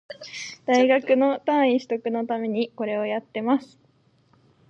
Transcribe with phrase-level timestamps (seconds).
[0.65, 3.77] 大学の単位取得のためにこれをやってます